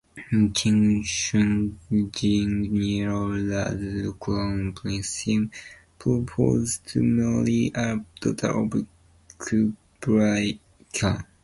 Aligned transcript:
King 0.57 0.81
Chungnyeol, 1.13 3.49
as 3.65 3.81
Crown 4.19 4.61
Prince 4.73 5.09
Sim, 5.09 5.43
proposed 5.99 6.87
to 6.87 7.03
marry 7.03 7.71
a 7.75 8.03
daughter 8.19 8.47
of 8.49 8.71
Kublai 9.37 10.59
Khan. 10.91 11.23